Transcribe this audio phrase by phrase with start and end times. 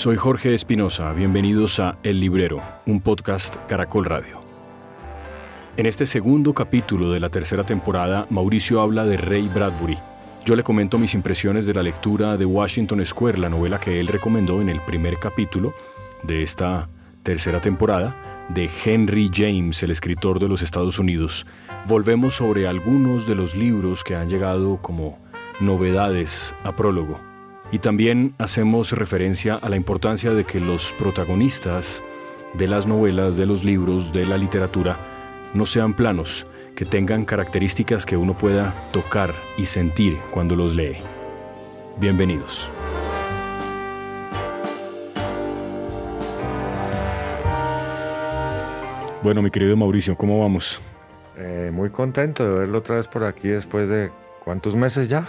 [0.00, 4.40] Soy Jorge Espinosa, bienvenidos a El Librero, un podcast Caracol Radio.
[5.76, 9.98] En este segundo capítulo de la tercera temporada, Mauricio habla de Ray Bradbury.
[10.46, 14.06] Yo le comento mis impresiones de la lectura de Washington Square, la novela que él
[14.06, 15.74] recomendó en el primer capítulo
[16.22, 16.88] de esta
[17.22, 21.46] tercera temporada, de Henry James, el escritor de los Estados Unidos.
[21.86, 25.18] Volvemos sobre algunos de los libros que han llegado como
[25.60, 27.29] novedades a prólogo.
[27.72, 32.02] Y también hacemos referencia a la importancia de que los protagonistas
[32.54, 34.96] de las novelas, de los libros, de la literatura,
[35.54, 40.96] no sean planos, que tengan características que uno pueda tocar y sentir cuando los lee.
[41.98, 42.68] Bienvenidos.
[49.22, 50.80] Bueno, mi querido Mauricio, ¿cómo vamos?
[51.36, 54.10] Eh, muy contento de verlo otra vez por aquí después de
[54.42, 55.28] cuántos meses ya.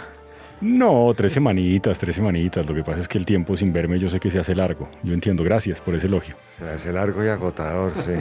[0.62, 2.64] No, tres semanitas, tres semanitas.
[2.64, 4.88] Lo que pasa es que el tiempo sin verme yo sé que se hace largo.
[5.02, 6.36] Yo entiendo, gracias por ese elogio.
[6.56, 8.12] Se hace largo y agotador, sí.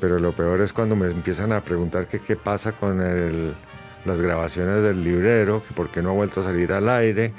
[0.00, 2.98] Pero lo peor es cuando me empiezan a preguntar que qué pasa con
[4.06, 7.34] las grabaciones del librero, que por qué no ha vuelto a salir al aire.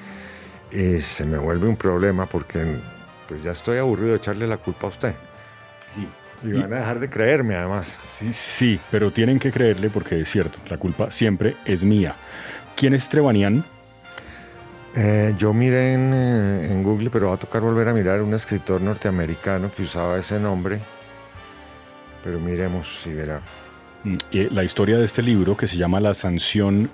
[0.72, 2.64] Y se me vuelve un problema porque
[3.28, 5.16] pues ya estoy aburrido de echarle la culpa a usted.
[5.96, 6.08] Sí.
[6.44, 8.00] Y van a dejar de creerme además.
[8.20, 12.14] Sí, sí, pero tienen que creerle porque es cierto, la culpa siempre es mía.
[12.76, 13.64] ¿Quién es Trebanian?
[14.98, 18.80] Eh, yo miré eh, en, Google, pero va a tocar volver a mirar un escritor
[18.82, 20.80] norteamericano que usaba ese nombre.
[22.24, 23.42] Pero miremos si verá.
[24.06, 24.16] Mm,
[24.52, 26.90] la historia de este libro, que se llama La sanción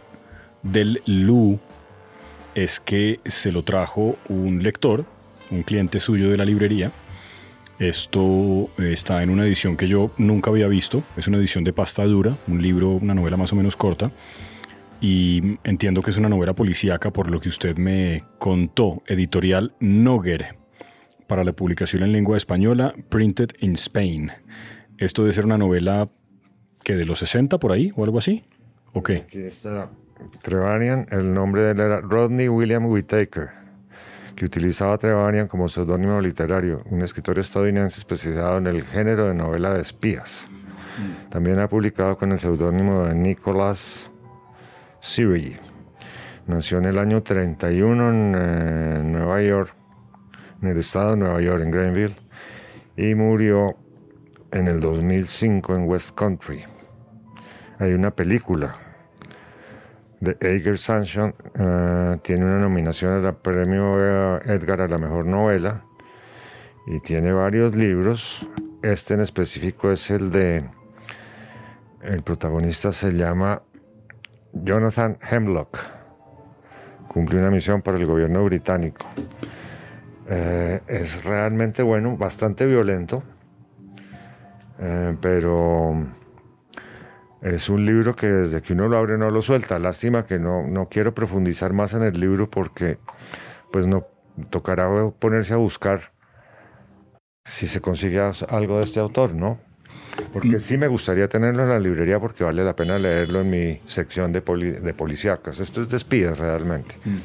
[0.63, 1.59] del Lu,
[2.55, 5.05] es que se lo trajo un lector,
[5.51, 6.91] un cliente suyo de la librería.
[7.77, 11.03] Esto eh, está en una edición que yo nunca había visto.
[11.17, 14.11] Es una edición de pasta dura, un libro, una novela más o menos corta
[15.01, 20.55] y entiendo que es una novela policíaca por lo que usted me contó, editorial Noguer,
[21.27, 24.31] para la publicación en lengua española, Printed in Spain.
[24.99, 26.09] ¿Esto debe ser una novela
[26.83, 28.45] que de los 60 por ahí o algo así?
[28.93, 29.17] ¿O qué?
[29.17, 29.89] Aquí está
[30.43, 33.49] Trevanian, el nombre de él era Rodney William Whittaker,
[34.35, 39.73] que utilizaba Trevanian como seudónimo literario, un escritor estadounidense especializado en el género de novela
[39.73, 40.47] de espías.
[40.99, 41.29] Mm.
[41.31, 44.11] También ha publicado con el seudónimo de Nicholas
[45.01, 45.57] Siri.
[46.45, 49.73] Nació en el año 31 en eh, Nueva York,
[50.61, 52.15] en el estado de Nueva York, en Greenville,
[52.95, 53.75] y murió
[54.51, 56.63] en el 2005 en West Country.
[57.79, 58.75] Hay una película
[60.19, 65.83] de Edgar Sanson, eh, tiene una nominación al premio Edgar a la mejor novela
[66.85, 68.47] y tiene varios libros.
[68.83, 70.69] Este en específico es el de.
[72.01, 73.61] El protagonista se llama
[74.53, 75.77] Jonathan Hemlock
[77.07, 79.05] cumplió una misión para el gobierno británico.
[80.29, 83.23] Eh, es realmente bueno, bastante violento,
[84.79, 86.05] eh, pero
[87.41, 89.77] es un libro que desde que uno lo abre no lo suelta.
[89.79, 92.97] Lástima que no, no quiero profundizar más en el libro porque
[93.71, 94.05] pues no
[94.49, 94.87] tocará
[95.19, 96.13] ponerse a buscar
[97.43, 99.59] si se consigue algo de este autor, ¿no?
[100.33, 100.59] Porque mm.
[100.59, 104.31] sí me gustaría tenerlo en la librería porque vale la pena leerlo en mi sección
[104.31, 105.59] de, de policíacas.
[105.59, 106.95] Esto es despide realmente.
[107.03, 107.17] Mm.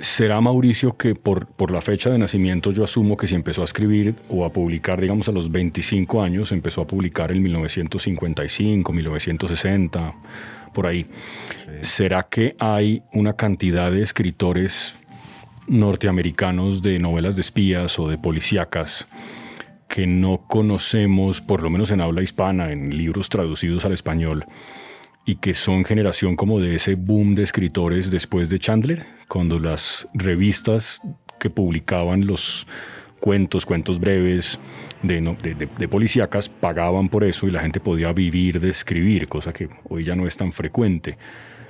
[0.00, 3.64] ¿Será Mauricio que por, por la fecha de nacimiento yo asumo que si empezó a
[3.64, 10.14] escribir o a publicar, digamos, a los 25 años, empezó a publicar en 1955, 1960,
[10.72, 11.06] por ahí?
[11.80, 14.94] ¿Será que hay una cantidad de escritores
[15.66, 19.08] norteamericanos de novelas de espías o de policíacas
[19.88, 24.44] que no conocemos, por lo menos en habla hispana, en libros traducidos al español,
[25.24, 30.08] y que son generación como de ese boom de escritores después de Chandler, cuando las
[30.14, 31.02] revistas
[31.38, 32.66] que publicaban los
[33.20, 34.58] cuentos, cuentos breves
[35.02, 40.04] de, policíacas pagaban por eso y la gente podía vivir de escribir, cosa que hoy
[40.04, 41.18] ya no es tan frecuente.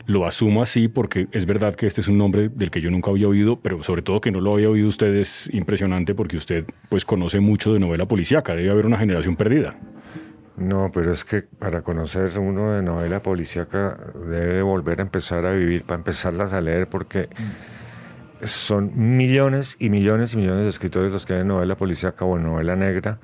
[0.09, 3.11] Lo asumo así porque es verdad que este es un nombre del que yo nunca
[3.11, 6.65] había oído, pero sobre todo que no lo había oído usted es impresionante porque usted
[6.89, 9.77] pues conoce mucho de novela policíaca, debe haber una generación perdida.
[10.57, 15.53] No, pero es que para conocer uno de novela policíaca debe volver a empezar a
[15.53, 17.29] vivir, para empezarlas a leer, porque
[18.41, 22.39] son millones y millones y millones de escritores los que hay en novela policíaca o
[22.39, 23.19] novela negra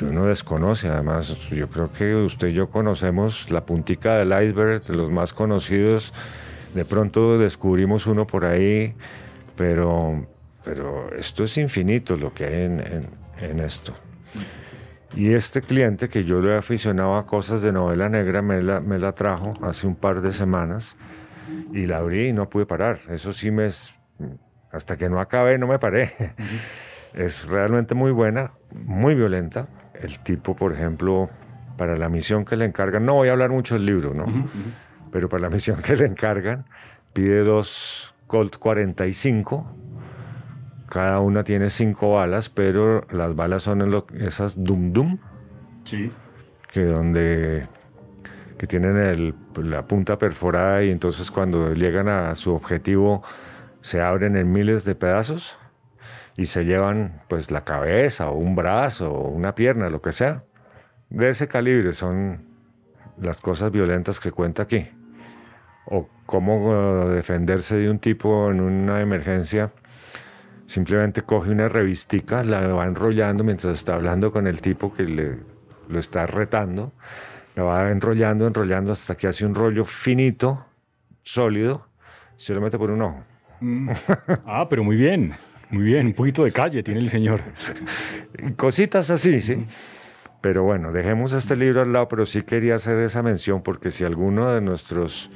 [0.00, 0.88] que uno desconoce.
[0.88, 5.34] Además, yo creo que usted y yo conocemos la puntica del iceberg, de los más
[5.34, 6.14] conocidos.
[6.74, 8.94] De pronto descubrimos uno por ahí,
[9.56, 10.26] pero,
[10.64, 13.08] pero esto es infinito lo que hay en,
[13.42, 13.92] en, esto.
[15.14, 18.98] Y este cliente que yo le aficionaba a cosas de novela negra me la, me
[18.98, 20.96] la trajo hace un par de semanas
[21.74, 23.00] y la abrí y no pude parar.
[23.10, 23.68] Eso sí me...
[24.72, 26.12] Hasta que no acabé no me paré.
[27.12, 29.66] Es realmente muy buena, muy violenta.
[30.00, 31.30] El tipo, por ejemplo,
[31.76, 34.26] para la misión que le encargan, no voy a hablar mucho del libro, ¿no?
[35.10, 36.64] Pero para la misión que le encargan,
[37.12, 39.76] pide dos Colt 45.
[40.88, 45.18] Cada una tiene cinco balas, pero las balas son esas Dum Dum.
[45.84, 46.10] Sí.
[46.72, 47.68] Que donde
[48.58, 53.22] que tienen la punta perforada y entonces cuando llegan a su objetivo
[53.80, 55.56] se abren en miles de pedazos
[56.40, 60.42] y se llevan pues la cabeza o un brazo o una pierna, lo que sea.
[61.10, 62.46] De ese calibre son
[63.20, 64.88] las cosas violentas que cuenta aquí.
[65.84, 69.70] O cómo uh, defenderse de un tipo en una emergencia.
[70.64, 75.36] Simplemente coge una revistica, la va enrollando mientras está hablando con el tipo que le,
[75.90, 76.94] lo está retando.
[77.54, 80.64] La va enrollando, enrollando hasta que hace un rollo finito,
[81.22, 81.86] sólido,
[82.38, 83.24] se lo mete por un ojo.
[83.60, 83.90] Mm.
[84.46, 85.34] Ah, pero muy bien,
[85.70, 87.42] muy bien, un poquito de calle tiene el señor.
[88.56, 89.66] Cositas así, sí.
[90.40, 94.04] Pero bueno, dejemos este libro al lado, pero sí quería hacer esa mención porque si
[94.04, 95.30] alguno de nuestros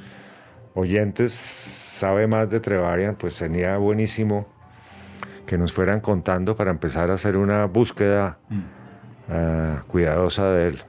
[0.73, 4.47] oyentes sabe más de Trevarian, pues sería buenísimo
[5.45, 8.59] que nos fueran contando para empezar a hacer una búsqueda mm.
[9.29, 10.83] eh, cuidadosa de él.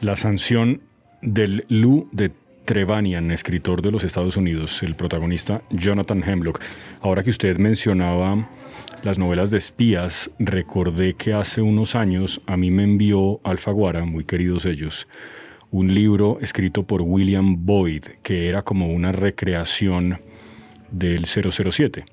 [0.00, 0.82] La sanción
[1.22, 2.32] del Lu de
[2.64, 6.60] Trevanian, escritor de los Estados Unidos, el protagonista Jonathan Hemlock.
[7.00, 8.48] Ahora que usted mencionaba
[9.02, 14.24] las novelas de espías, recordé que hace unos años a mí me envió Alfaguara, muy
[14.24, 15.08] queridos ellos,
[15.70, 20.20] un libro escrito por William Boyd, que era como una recreación
[20.90, 22.04] del 007,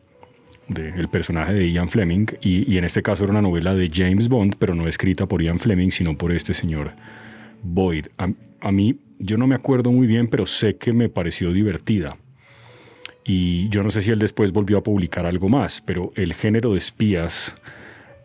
[0.68, 4.56] del personaje de Ian Fleming, y, en este caso era una novela de James Bond,
[4.58, 6.94] pero no escrita por Ian Fleming, sino por este señor
[7.62, 8.08] Boyd.
[8.18, 12.18] a mí yo no me acuerdo muy bien, pero sé que me pareció divertida.
[13.24, 16.72] Y yo no sé si él después volvió a publicar algo más, pero el género
[16.72, 17.56] de espías,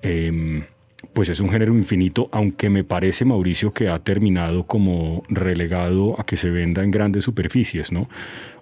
[0.01, 0.65] em,
[1.13, 6.25] pues es un género infinito, aunque me parece, Mauricio, que ha terminado como relegado a
[6.25, 8.09] que se venda en grandes superficies, ¿no?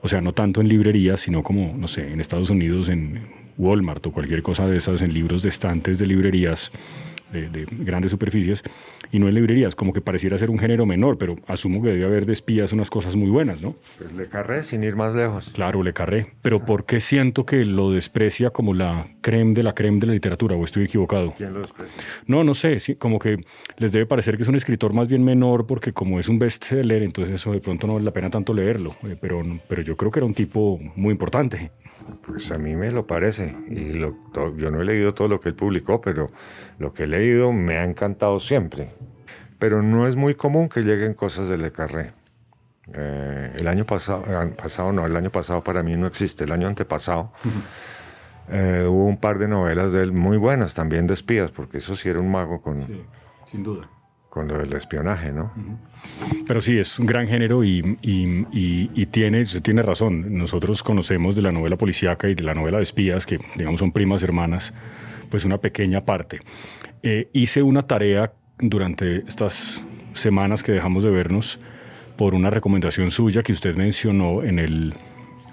[0.00, 3.20] O sea, no tanto en librerías, sino como, no sé, en Estados Unidos, en
[3.58, 6.72] Walmart o cualquier cosa de esas, en libros de estantes de librerías
[7.32, 8.62] de, grandes superficies
[9.10, 12.04] y no en librerías, como que pareciera ser un género menor, pero asumo que debe
[12.04, 13.74] haber de espías unas cosas muy buenas, ¿no?
[13.98, 15.50] Pues le carré sin ir más lejos.
[15.52, 19.74] Claro, le carré, pero ¿por qué siento que lo desprecia como la creme de la
[19.74, 21.32] creme de la literatura o estoy equivocado?
[21.36, 22.04] ¿Quién lo desprecia?
[22.26, 23.42] No, no sé, sí, como que
[23.78, 27.02] les debe parecer que es un escritor más bien menor porque como es un bestseller,
[27.02, 30.10] entonces eso de pronto no vale la pena tanto leerlo, eh, pero, pero yo creo
[30.10, 31.70] que era un tipo muy importante.
[32.26, 33.56] Pues a mí me lo parece.
[33.68, 34.16] Y lo,
[34.56, 36.30] yo no he leído todo lo que él publicó, pero
[36.78, 38.90] lo que he leído me ha encantado siempre.
[39.58, 42.10] Pero no es muy común que lleguen cosas de Le Carré.
[42.92, 46.52] Eh, el año pasado, eh, pasado no, el año pasado para mí no existe, el
[46.52, 47.32] año antepasado.
[48.50, 51.96] Eh, hubo un par de novelas de él muy buenas, también de espías, porque eso
[51.96, 52.86] sí era un mago con...
[52.86, 53.02] Sí,
[53.46, 53.88] sin duda
[54.32, 55.52] con lo del espionaje, ¿no?
[56.48, 60.38] Pero sí, es un gran género y, y, tiene, tiene razón.
[60.38, 63.92] Nosotros conocemos de la novela policíaca y de la novela de espías, que digamos son
[63.92, 64.72] primas hermanas,
[65.28, 66.40] pues una pequeña parte.
[67.02, 69.84] Eh, hice una tarea durante estas
[70.14, 71.58] semanas que dejamos de vernos
[72.16, 74.94] por una recomendación suya que usted mencionó en el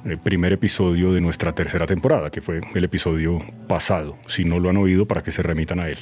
[0.06, 4.18] eh, primer episodio de nuestra tercera temporada, que fue el episodio pasado.
[4.28, 5.98] Si no lo han oído, para que se remitan a él.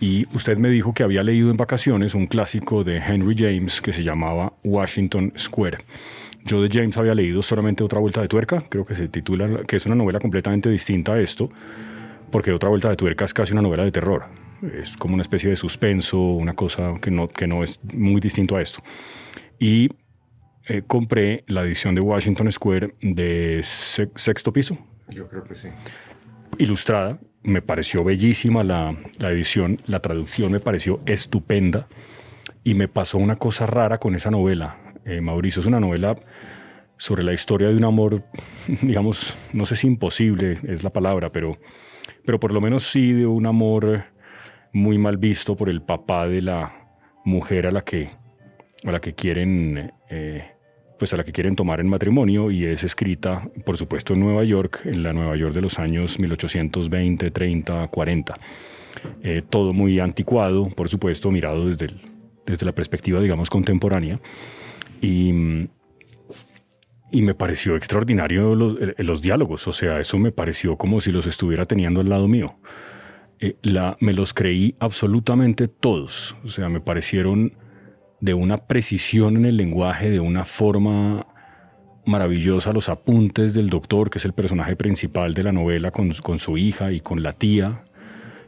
[0.00, 3.92] Y usted me dijo que había leído en vacaciones un clásico de Henry James que
[3.92, 5.78] se llamaba Washington Square.
[6.44, 9.76] Yo de James había leído solamente Otra Vuelta de Tuerca, creo que se titula, que
[9.76, 11.50] es una novela completamente distinta a esto,
[12.30, 14.24] porque Otra Vuelta de Tuerca es casi una novela de terror.
[14.80, 18.56] Es como una especie de suspenso, una cosa que no, que no es muy distinto
[18.56, 18.82] a esto.
[19.58, 19.90] Y
[20.70, 24.78] eh, compré la edición de Washington Square de sexto piso.
[25.08, 25.66] Yo creo que sí.
[26.58, 31.88] Ilustrada, me pareció bellísima la, edición, la traducción me pareció estupenda
[32.62, 34.94] y me pasó una cosa rara con esa novela.
[35.04, 36.14] Eh, Mauricio es una novela
[36.98, 38.22] sobre la historia de un amor,
[38.82, 41.58] digamos, no sé si imposible es la palabra, pero,
[42.24, 44.04] pero por lo menos sí de un amor
[44.72, 48.08] muy mal visto por el papá de la mujer a la que,
[48.84, 50.59] a la que quieren eh,
[51.00, 54.44] pues a la que quieren tomar en matrimonio y es escrita, por supuesto, en Nueva
[54.44, 58.34] York, en la Nueva York de los años 1820, 30, 40.
[59.48, 61.88] todo muy anticuado, por supuesto, mirado desde,
[62.44, 64.20] desde la perspectiva, digamos, contemporánea.
[65.00, 65.32] Y,
[67.10, 71.12] y me pareció extraordinario los, eh, los, diálogos, o sea, eso me pareció como si
[71.12, 72.56] los estuviera teniendo al lado mío.
[73.38, 77.54] Eh, la, me los creí absolutamente todos, o sea, me parecieron
[78.20, 81.26] de una precisión en el lenguaje, de una forma
[82.04, 86.58] maravillosa los apuntes del doctor, que es el personaje principal de la novela, con, su
[86.58, 87.82] hija y con la tía,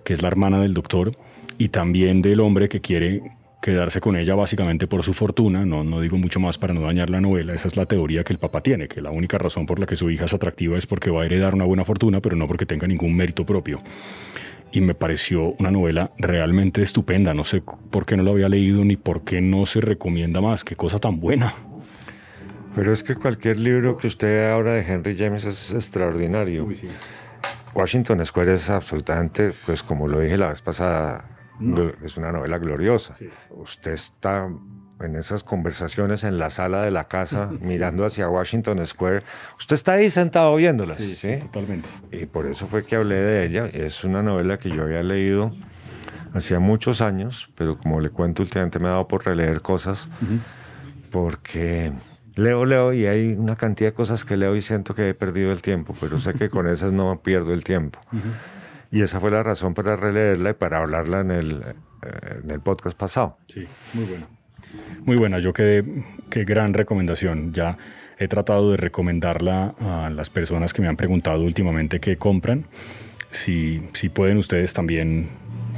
[0.05, 1.13] que es la hermana del doctor,
[1.59, 3.23] y también del hombre que quiere
[3.63, 7.09] quedarse con ella básicamente por su fortuna, no, no digo mucho más para no dañar
[7.11, 9.79] la novela, esa es la teoría que el papá tiene, que la única razón por
[9.79, 12.35] la que su hija es atractiva es porque va a heredar una buena fortuna, pero
[12.35, 13.81] no porque tenga ningún mérito propio.
[14.73, 18.85] Y me pareció una novela realmente estupenda, no sé por qué no lo había leído
[18.85, 21.55] ni por qué no se recomienda más, qué cosa tan buena.
[22.75, 26.67] Pero es que cualquier libro que usted ahora de Henry James es extraordinario.
[27.75, 31.29] Washington Square es absolutamente, pues como lo dije la vez pasada,
[32.03, 33.15] es una novela gloriosa.
[33.51, 34.49] Usted está
[35.05, 39.23] en esas conversaciones en la sala de la casa, mirando hacia Washington Square.
[39.59, 40.97] Usted está ahí sentado viéndolas.
[40.97, 41.89] Sí, sí, totalmente.
[42.11, 43.67] Y por eso fue que hablé de ella.
[43.67, 45.53] Es una novela que yo había leído
[46.35, 50.09] hacía muchos años, pero como le cuento, últimamente me ha dado por releer cosas,
[51.11, 51.93] porque
[52.35, 55.53] leo, leo y hay una cantidad de cosas que leo y siento que he perdido
[55.53, 58.01] el tiempo, pero sé que con esas no pierdo el tiempo.
[58.91, 61.63] Y esa fue la razón para releerla y para hablarla en el,
[62.03, 63.39] eh, en el podcast pasado.
[63.49, 64.27] Sí, muy buena.
[65.05, 65.85] Muy buena, yo quedé,
[66.31, 67.53] qué gran recomendación.
[67.53, 67.77] Ya
[68.19, 72.65] he tratado de recomendarla a las personas que me han preguntado últimamente qué compran.
[73.31, 75.29] Si, si pueden ustedes también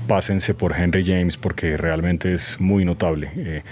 [0.06, 3.30] pásense por Henry James porque realmente es muy notable.
[3.36, 3.62] Eh,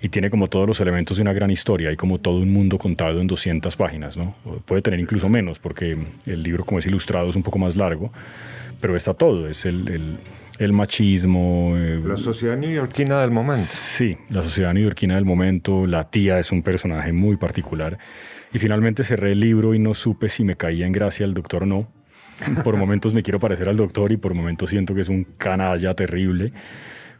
[0.00, 2.76] y tiene como todos los elementos de una gran historia y como todo un mundo
[2.76, 4.34] contado en 200 páginas, ¿no?
[4.64, 8.12] Puede tener incluso menos porque el libro como es ilustrado es un poco más largo,
[8.80, 10.18] pero está todo, es el, el,
[10.70, 11.74] machismo.
[11.76, 13.72] Eh, la sociedad neoyorquina del momento.
[13.72, 17.98] Sí, la sociedad neoyorquina del momento, la tía es un personaje muy particular.
[18.52, 21.64] Y finalmente cerré el libro y no supe si me caía en gracia el doctor
[21.64, 21.88] o no.
[22.62, 25.94] Por momentos me quiero parecer al doctor y por momentos siento que es un canalla
[25.94, 26.52] terrible.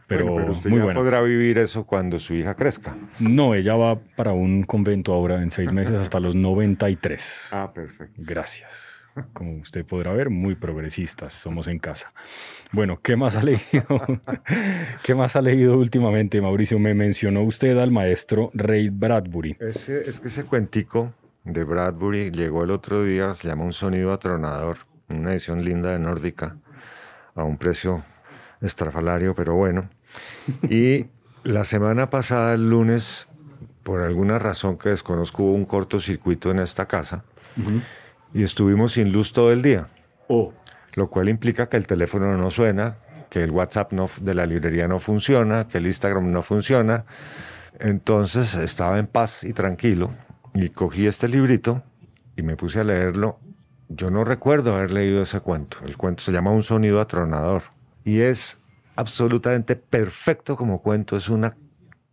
[0.07, 2.95] Pero, usted muy ya podrá vivir eso cuando su hija crezca.
[3.19, 7.49] No, ella va para un convento ahora en seis meses hasta los 93.
[7.51, 8.13] Ah, perfecto.
[8.17, 8.92] Gracias
[9.33, 12.13] como usted podrá ver, muy progresistas, somos en casa.
[12.71, 13.85] Bueno, ¿qué más ha leído?
[15.03, 16.79] ¿Qué más ha leído últimamente, Mauricio?
[16.79, 19.57] Me mencionó usted al maestro Ray Bradbury.
[19.59, 19.85] es
[20.19, 24.77] que ese cuentico de Bradbury llegó el otro día, se llama Un sonido atronador,
[25.09, 26.57] una edición linda de Nórdica,
[27.35, 28.03] a un precio
[28.61, 29.89] estrafalario, pero bueno.
[30.69, 31.07] Y
[31.43, 33.27] la semana pasada, el lunes,
[33.83, 37.23] por alguna razón que desconozco, hubo un cortocircuito en esta casa
[38.33, 39.87] y estuvimos sin luz todo el día.
[40.27, 40.53] Oh.
[40.93, 42.97] Lo cual implica que el teléfono no suena,
[43.29, 47.05] que el WhatsApp no, de la librería no funciona, que el Instagram no funciona.
[47.79, 50.11] Entonces estaba en paz y tranquilo
[50.53, 51.83] y cogí este librito
[52.35, 53.39] y me puse a leerlo.
[53.89, 55.77] Yo no recuerdo haber leído ese cuento.
[55.83, 57.63] El cuento se llama Un sonido atronador
[58.03, 58.59] y es
[58.95, 61.17] absolutamente perfecto como cuento.
[61.17, 61.57] Es una,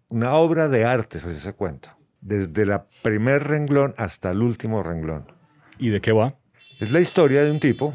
[0.08, 5.39] una obra de arte ese cuento, desde el primer renglón hasta el último renglón.
[5.80, 6.34] ¿Y de qué va?
[6.78, 7.94] Es la historia de un tipo,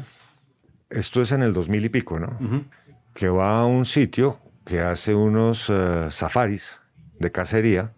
[0.90, 2.66] esto es en el 2000 y pico, ¿no?
[3.14, 6.80] Que va a un sitio que hace unos uh, safaris
[7.18, 7.92] de cacería,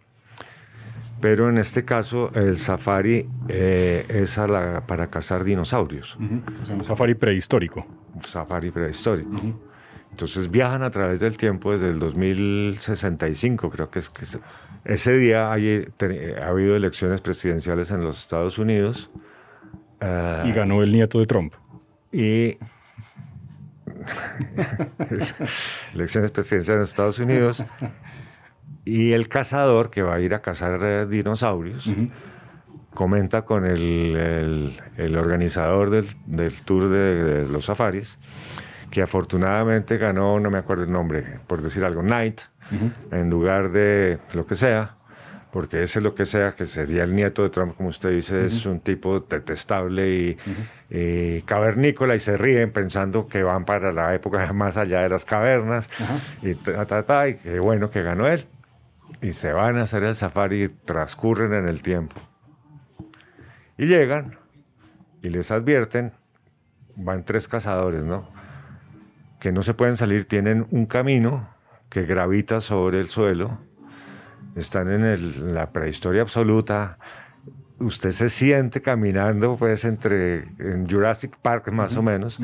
[1.20, 6.16] pero en este caso el safari eh, es la, para cazar dinosaurios.
[6.62, 7.86] o sea, un safari prehistórico.
[8.14, 9.36] Un safari prehistórico.
[10.10, 14.24] Entonces viajan a través del tiempo desde el 2065, creo que es que
[14.84, 15.88] ese día hay,
[16.40, 19.10] ha habido elecciones presidenciales en los Estados Unidos
[20.00, 21.54] y ganó el nieto de Trump.
[22.12, 22.56] Y
[25.94, 27.64] elecciones presidenciales en Estados Unidos.
[28.84, 31.90] Y el cazador que va a ir a cazar eh, dinosaurios
[32.94, 38.18] comenta con el, el, organizador del, del tour de, los safaris
[38.90, 42.40] que afortunadamente ganó, no me acuerdo el nombre, por decir algo, Knight,
[43.12, 44.96] en lugar de lo que sea,
[45.58, 48.64] porque ese lo que sea, que sería el nieto de Trump, como usted dice, es
[48.64, 50.36] un tipo detestable
[50.88, 55.24] y, cavernícola y se ríen pensando que van para la época más allá de las
[55.24, 55.90] cavernas
[56.42, 58.46] y ta, y qué bueno que ganó él.
[59.20, 62.14] Y se van a hacer el safari y transcurren en el tiempo.
[63.76, 64.38] Y llegan
[65.22, 66.12] y les advierten,
[66.94, 68.30] van tres cazadores, ¿no?
[69.40, 71.48] Que no se pueden salir, tienen un camino
[71.88, 73.66] que gravita sobre el suelo
[74.56, 76.98] están en, la prehistoria absoluta.
[77.78, 82.40] Usted se siente caminando, pues, entre en Jurassic Park más o menos.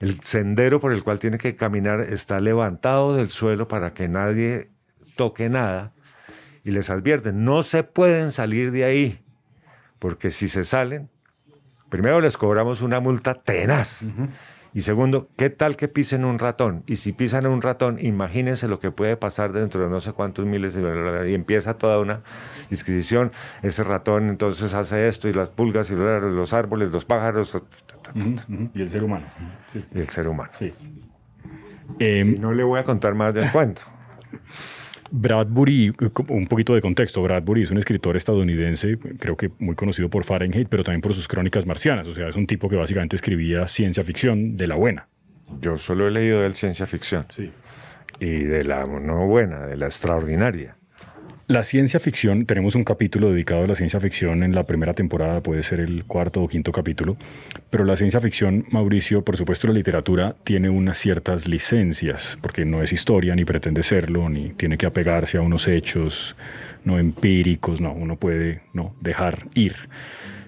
[0.00, 4.70] El sendero por el cual tiene que caminar está levantado del suelo para que nadie
[5.16, 5.92] toque nada.
[6.64, 9.24] Y les advierten, no se pueden salir de ahí,
[9.98, 11.08] porque si se salen,
[11.88, 14.04] primero les cobramos una multa tenaz.
[14.74, 16.84] Y segundo, ¿qué tal que pisen un ratón?
[16.86, 20.44] Y si pisan un ratón, imagínense lo que puede pasar dentro de no sé cuántos
[20.44, 21.30] miles de...
[21.30, 22.22] Y empieza toda una
[22.68, 23.32] disquisición.
[23.62, 27.56] Ese ratón entonces hace esto y las pulgas y los árboles, los pájaros.
[28.74, 29.26] Y el ser humano.
[29.94, 30.50] Y el ser humano.
[30.54, 30.74] Sí.
[31.98, 33.82] Y no le voy a contar más del cuento.
[35.10, 35.94] Bradbury,
[36.28, 40.68] un poquito de contexto, Bradbury es un escritor estadounidense, creo que muy conocido por Fahrenheit,
[40.68, 44.04] pero también por sus crónicas marcianas, o sea, es un tipo que básicamente escribía ciencia
[44.04, 45.08] ficción de la buena.
[45.60, 47.26] Yo solo he leído de él ciencia ficción.
[47.34, 47.50] Sí.
[48.20, 50.77] Y de la no buena, de la extraordinaria.
[51.48, 55.42] La ciencia ficción, tenemos un capítulo dedicado a la ciencia ficción en la primera temporada,
[55.42, 57.16] puede ser el cuarto o quinto capítulo,
[57.70, 62.82] pero la ciencia ficción, Mauricio, por supuesto la literatura tiene unas ciertas licencias, porque no
[62.82, 66.36] es historia, ni pretende serlo, ni tiene que apegarse a unos hechos
[66.84, 69.74] no empíricos, no, uno puede no dejar ir.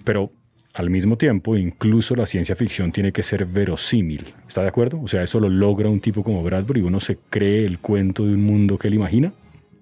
[0.04, 0.30] Pero
[0.74, 4.34] al mismo tiempo, incluso la ciencia ficción tiene que ser verosímil.
[4.46, 5.00] ¿Está de acuerdo?
[5.00, 8.34] O sea, eso lo logra un tipo como Bradbury, uno se cree el cuento de
[8.34, 9.32] un mundo que él imagina.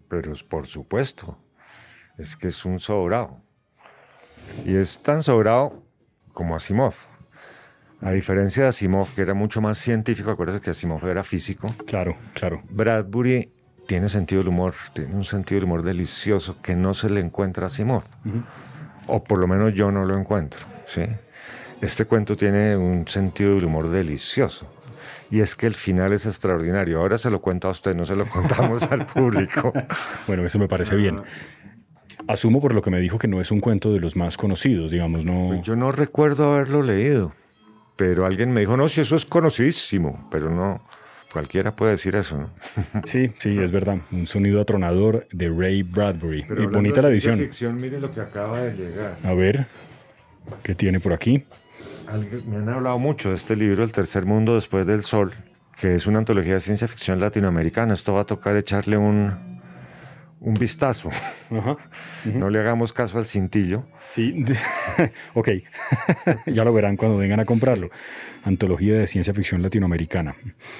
[0.08, 1.38] Pero por supuesto,
[2.16, 3.40] es que es un sobrado.
[4.64, 5.82] Y es tan sobrado
[6.32, 6.94] como Asimov.
[8.00, 11.74] A diferencia de Asimov, que era mucho más científico, acuérdate que Asimov era físico.
[11.86, 12.62] Claro, claro.
[12.70, 13.50] Bradbury
[13.86, 17.64] tiene sentido del humor, tiene un sentido del humor delicioso que no se le encuentra
[17.64, 18.04] a Asimov.
[19.06, 20.66] O por lo menos yo no lo encuentro.
[20.86, 21.02] ¿sí?
[21.80, 24.77] Este cuento tiene un sentido del humor delicioso
[25.30, 27.00] y es que el final es extraordinario.
[27.00, 29.72] Ahora se lo cuento a usted, no se lo contamos al público.
[30.26, 31.22] Bueno, eso me parece bien.
[32.26, 34.90] Asumo por lo que me dijo que no es un cuento de los más conocidos,
[34.90, 35.48] digamos, no.
[35.48, 37.32] Pues yo no recuerdo haberlo leído,
[37.96, 40.82] pero alguien me dijo, no, si eso es conocidísimo, pero no.
[41.32, 42.50] Cualquiera puede decir eso, ¿no?
[43.06, 43.98] Sí, sí, es verdad.
[44.10, 46.46] Un sonido atronador de Ray Bradbury.
[46.58, 47.38] y bonita la edición.
[47.38, 49.16] Ficción, mire lo que acaba de llegar.
[49.22, 49.66] A ver,
[50.62, 51.44] ¿qué tiene por aquí?
[52.46, 55.34] Me han hablado mucho de este libro, El tercer mundo después del sol,
[55.78, 57.94] que es una antología de ciencia ficción latinoamericana.
[57.94, 59.60] Esto va a tocar echarle un,
[60.40, 61.10] un vistazo.
[62.24, 63.84] No le hagamos caso al cintillo.
[64.10, 64.42] Sí,
[65.34, 65.48] ok.
[66.46, 67.90] ya lo verán cuando vengan a comprarlo.
[68.42, 70.34] Antología de ciencia ficción latinoamericana.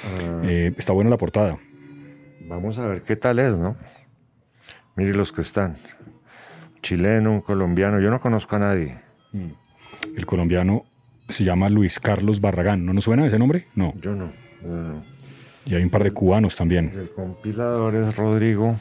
[0.04, 0.40] Ah.
[0.44, 1.58] Eh, está buena la portada.
[2.41, 3.76] Vamos a ver qué tal es, ¿no?
[4.97, 5.76] Mire los que están.
[6.80, 8.00] Chileno, un colombiano.
[8.00, 8.99] Yo no conozco a nadie.
[9.32, 9.50] Mm.
[10.17, 10.84] El colombiano
[11.28, 12.84] se llama Luis Carlos Barragán.
[12.84, 13.67] ¿No nos suena ese nombre?
[13.75, 13.95] No.
[14.00, 14.32] Yo no.
[15.64, 16.93] Y hay un par de cubanos también.
[16.95, 18.76] El compilador es Rodrigo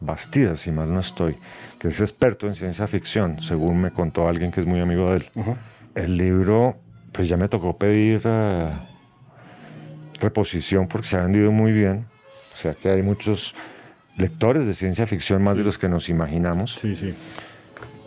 [0.00, 1.36] Bastida, si mal no estoy,
[1.78, 5.16] que es experto en ciencia ficción, según me contó alguien que es muy amigo de
[5.18, 5.30] él.
[5.94, 6.76] El libro,
[7.12, 8.70] pues ya me tocó pedir eh,
[10.20, 12.06] reposición porque se ha vendido muy bien.
[12.54, 13.54] O sea que hay muchos
[14.16, 16.76] lectores de ciencia ficción más de los que nos imaginamos.
[16.80, 17.14] Sí, sí.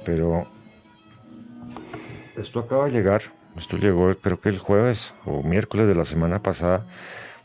[0.06, 0.48] Pero
[2.38, 3.22] esto acaba de llegar
[3.58, 6.86] esto llegó creo que el jueves o miércoles de la semana pasada.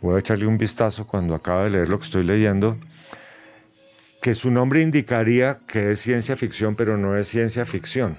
[0.01, 2.77] Voy a echarle un vistazo cuando acabe de leer lo que estoy leyendo.
[4.23, 8.17] Que su nombre indicaría que es ciencia ficción, pero no es ciencia ficción.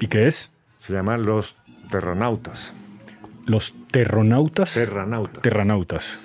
[0.00, 0.50] ¿Y qué es?
[0.78, 1.56] Se llama Los
[1.90, 2.72] Terranautas.
[3.44, 4.74] ¿Los Terronautas?
[4.74, 5.42] Terranautas.
[5.42, 6.18] Terranautas.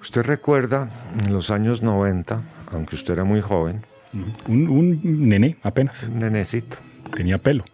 [0.00, 0.88] Usted recuerda
[1.24, 3.84] en los años 90, aunque usted era muy joven.
[4.46, 6.02] Un, un nene apenas.
[6.04, 6.76] Un nenecito.
[7.14, 7.64] Tenía pelo.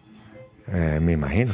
[0.67, 1.53] Eh, me imagino,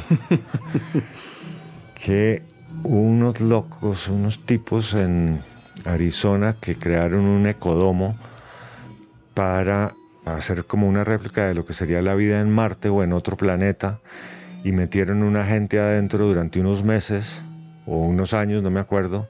[1.94, 2.42] que
[2.82, 5.40] unos locos, unos tipos en
[5.84, 8.16] Arizona que crearon un ecodomo
[9.34, 9.94] para
[10.24, 13.36] hacer como una réplica de lo que sería la vida en Marte o en otro
[13.36, 14.00] planeta
[14.64, 17.42] y metieron una gente adentro durante unos meses
[17.86, 19.28] o unos años, no me acuerdo,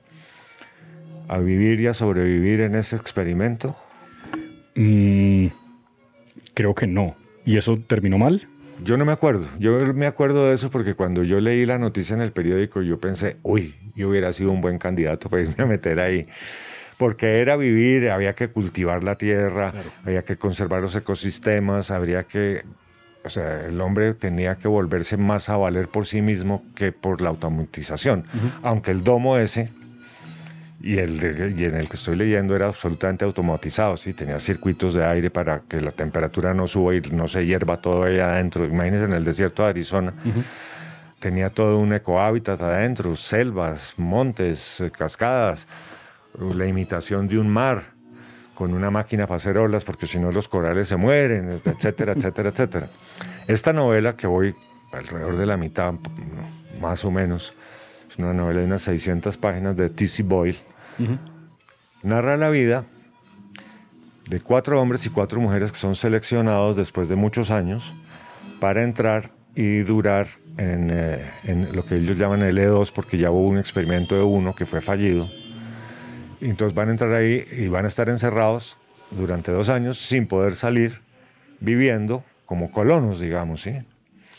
[1.29, 3.77] a vivir y a sobrevivir en ese experimento?
[4.75, 5.49] Mm,
[6.55, 7.14] creo que no.
[7.45, 8.49] ¿Y eso terminó mal?
[8.83, 9.47] Yo no me acuerdo.
[9.59, 12.99] Yo me acuerdo de eso porque cuando yo leí la noticia en el periódico, yo
[12.99, 16.27] pensé, uy, yo hubiera sido un buen candidato para irme a meter ahí.
[16.97, 19.73] Porque era vivir, había que cultivar la tierra,
[20.05, 22.64] había que conservar los ecosistemas, habría que.
[23.25, 27.21] O sea, el hombre tenía que volverse más a valer por sí mismo que por
[27.21, 28.25] la automatización.
[28.62, 29.71] Aunque el domo ese
[30.81, 34.12] y, el en el que estoy leyendo era absolutamente automatizado, ¿sí?
[34.14, 38.05] tenía circuitos de aire para que la temperatura no suba y no se hierva todo
[38.05, 38.64] ahí adentro.
[38.64, 40.14] Imagínense en el desierto de Arizona.
[41.19, 45.67] Tenía todo un ecohábitat adentro, selvas, montes, eh, cascadas,
[46.55, 47.99] la imitación de un mar
[48.55, 52.51] con una máquina para hacer olas porque si no los corales se mueren, etcétera, etcétera,
[52.51, 52.88] etcétera.
[53.49, 54.55] Esta novela que voy
[54.93, 55.95] alrededor de la mitad,
[56.81, 57.53] más o menos,
[58.18, 60.22] una novela de unas 600 páginas de T.C.
[60.22, 60.59] Boyle,
[62.02, 62.85] narra la vida
[64.28, 67.94] de cuatro hombres y cuatro mujeres que son seleccionados después de muchos años
[68.61, 70.26] para entrar y durar
[70.59, 74.22] en, eh, en, lo que ellos llaman el E2 porque ya hubo un experimento de
[74.22, 75.31] uno que fue fallido.
[76.40, 78.76] Y entonces van a entrar ahí y van a estar encerrados
[79.11, 81.00] durante dos años sin poder salir,
[81.61, 83.72] viviendo como colonos, digamos, ¿sí?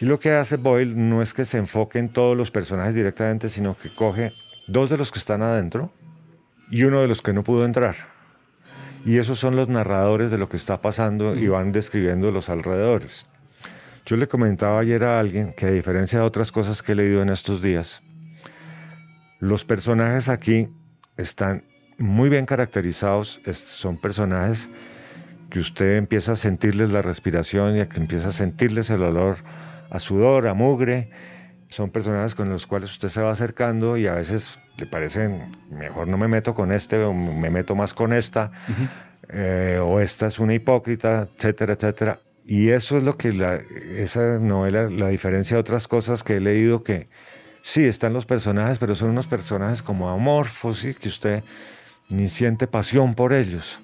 [0.01, 3.49] Y lo que hace Boyle no es que se enfoque en todos los personajes directamente,
[3.49, 4.33] sino que coge
[4.67, 5.91] dos de los que están adentro
[6.71, 7.95] y uno de los que no pudo entrar.
[9.05, 13.25] Y esos son los narradores de lo que está pasando y van describiendo los alrededores.
[14.05, 17.21] Yo le comentaba ayer a alguien que a diferencia de otras cosas que he leído
[17.21, 18.01] en estos días,
[19.39, 20.69] los personajes aquí
[21.17, 21.63] están
[21.97, 24.69] muy bien caracterizados, son personajes
[25.49, 29.37] que usted empieza a sentirles la respiración y que empieza a sentirles el olor
[29.89, 31.09] a sudor, a mugre.
[31.69, 36.07] Son personajes con los cuales usted se va acercando y a veces le parecen, mejor
[36.07, 38.51] no me meto con este o me meto más con esta,
[39.27, 42.19] eh, o esta es una hipócrita, etcétera, etcétera.
[42.45, 43.55] Y eso es lo que la,
[43.95, 47.07] esa novela, la diferencia de otras cosas que he leído, que
[47.61, 51.43] sí, están los personajes, pero son unos personajes como amorfos, y que usted
[52.09, 53.79] ni siente pasión por ellos.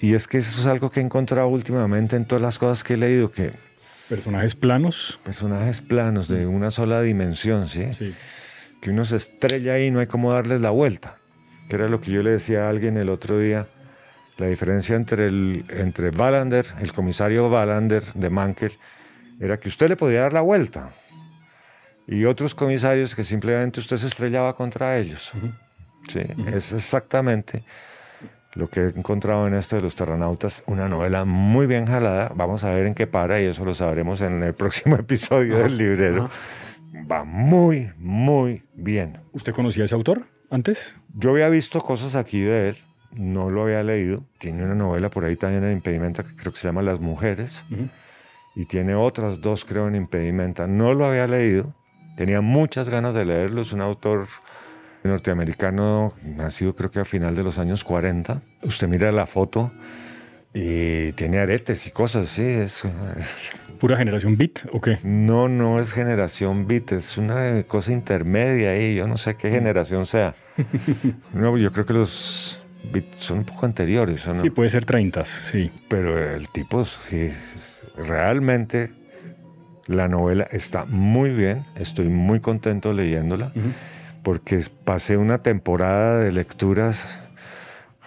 [0.00, 2.94] Y es que eso es algo que he encontrado últimamente en todas las cosas que
[2.94, 3.67] he leído, que...
[4.08, 5.20] Personajes planos.
[5.24, 7.92] Personajes planos, de una sola dimensión, ¿sí?
[7.94, 8.14] Sí
[8.80, 11.18] que uno se estrella ahí y no hay cómo darles la vuelta.
[11.68, 13.66] Que era lo que yo le decía a alguien el otro día.
[14.36, 18.72] La diferencia entre, el, entre Wallander, el comisario Wallander de Mankel,
[19.40, 20.90] era que usted le podía dar la vuelta.
[22.06, 25.32] Y otros comisarios que simplemente usted se estrellaba contra ellos.
[26.08, 27.64] Sí, es exactamente
[28.58, 32.30] lo que he encontrado en esto de los terranautas, una novela muy bien jalada.
[32.34, 35.78] Vamos a ver en qué para y eso lo sabremos en el próximo episodio del
[35.78, 36.28] librero
[37.10, 39.20] va muy, muy bien.
[39.32, 40.94] ¿Usted conocía a ese autor antes?
[41.14, 42.76] Yo había visto cosas aquí de él,
[43.12, 44.24] no lo había leído.
[44.38, 47.64] Tiene una novela por ahí también en Impedimenta que creo que se llama Las Mujeres.
[48.54, 50.66] Y tiene otras dos, creo, en Impedimenta.
[50.66, 51.74] No lo había leído.
[52.16, 53.62] Tenía muchas ganas de leerlo.
[53.62, 54.26] Es un autor
[55.08, 58.40] norteamericano, nacido creo que a final de los años 40.
[58.62, 59.72] Usted mira la foto
[60.54, 62.42] y tiene aretes y cosas así.
[62.42, 62.82] Es,
[63.80, 64.98] ¿Pura generación bit o qué?
[65.02, 68.94] No, no es generación bit, es una cosa intermedia ahí.
[68.94, 70.34] Yo no sé qué generación sea.
[71.32, 72.60] no, yo creo que los
[72.92, 74.26] bits son un poco anteriores.
[74.26, 74.40] no?
[74.40, 75.70] Sí, puede ser 30, sí.
[75.88, 77.30] Pero el tipo, sí,
[77.96, 78.90] realmente
[79.86, 81.64] la novela está muy bien.
[81.76, 83.52] Estoy muy contento leyéndola
[84.22, 87.18] porque pasé una temporada de lecturas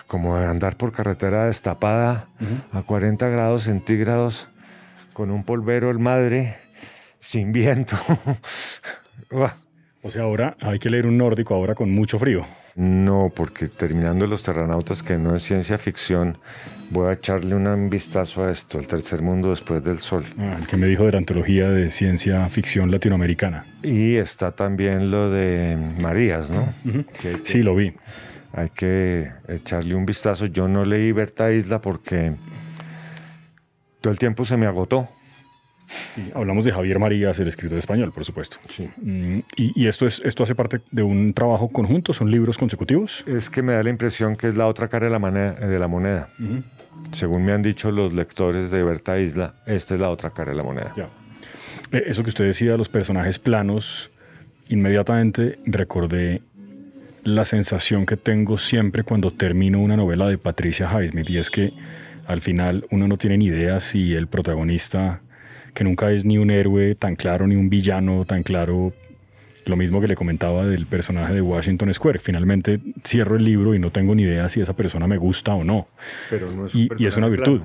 [0.08, 2.28] como de andar por carretera destapada
[2.74, 4.50] a 40 grados centígrados
[5.14, 6.58] con un polvero el madre,
[7.20, 7.96] sin viento.
[10.02, 12.46] o sea, ahora hay que leer un nórdico ahora con mucho frío.
[12.82, 16.40] No, porque terminando Los Terranautas, que no es ciencia ficción,
[16.90, 20.26] voy a echarle un vistazo a esto, El Tercer Mundo después del Sol.
[20.40, 23.68] Ah, el que me dijo de la antología de ciencia ficción latinoamericana.
[23.84, 26.74] Y está también lo de Marías, ¿no?
[27.44, 27.94] sí, lo vi.
[28.52, 30.48] Hay que echarle un vistazo.
[30.48, 32.34] Yo no leí Berta Isla porque
[34.02, 35.08] todo el tiempo se me agotó.
[36.34, 38.58] Hablamos de Javier Marías, el escritor español, por supuesto.
[38.70, 38.90] Sí.
[39.02, 42.14] Mm, ¿Y, esto, es, esto hace parte de un trabajo conjunto?
[42.14, 43.24] ¿Son libros consecutivos?
[43.28, 45.54] Es que me da la impresión que es la otra cara de la moneda.
[45.54, 46.30] De la moneda.
[47.12, 50.58] Según me han dicho los lectores de Berta Isla, esta es la otra cara de
[50.58, 50.94] la moneda.
[51.92, 54.12] Eh, eso que usted decía, los personajes planos,
[54.70, 56.42] inmediatamente recordé
[57.24, 61.74] la sensación que tengo siempre cuando termino una novela de Patricia Highsmith, y es que
[62.26, 65.22] al final uno no tiene ni idea si el protagonista,
[65.74, 68.94] que nunca es ni un héroe tan claro, ni un villano tan claro,
[69.66, 72.20] lo mismo que le comentaba del personaje de Washington Square.
[72.20, 75.64] Finalmente cierro el libro y no tengo ni idea si esa persona me gusta o
[75.64, 75.88] no.
[76.30, 77.62] Pero no es y, y, es una virtud.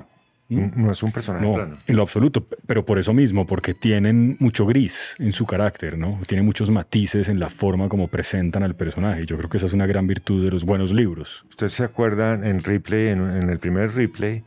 [0.49, 0.69] ¿Mm?
[0.75, 4.65] No es un personaje no, En lo absoluto, pero por eso mismo, porque tienen mucho
[4.65, 6.19] gris en su carácter, ¿no?
[6.25, 9.25] Tiene muchos matices en la forma como presentan al personaje.
[9.25, 11.45] Yo creo que esa es una gran virtud de los buenos libros.
[11.49, 14.43] ¿Ustedes se acuerdan en Ripley, en, el primer Ripley,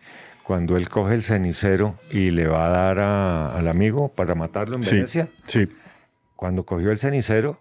[0.51, 4.81] cuando él coge el cenicero y le va a dar al amigo para matarlo en
[4.81, 5.29] Venecia?
[5.47, 5.69] Sí.
[6.35, 7.61] Cuando cogió el cenicero,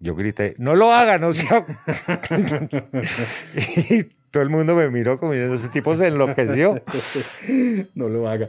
[0.00, 1.64] yo grité, no lo haga, no sea...
[4.32, 6.82] todo el mundo me miró como diciendo, ese tipo se enloqueció.
[7.94, 8.48] no lo haga.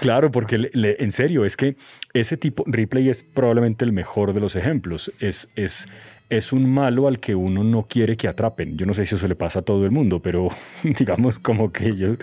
[0.00, 1.76] Claro, porque en serio, es que
[2.14, 5.12] ese tipo, Ripley es probablemente el mejor de los ejemplos.
[5.18, 5.88] Es, es,
[6.30, 8.78] es un malo al que uno no quiere que atrapen.
[8.78, 10.50] Yo no sé si eso le pasa a todo el mundo, pero
[10.84, 12.14] digamos como que yo,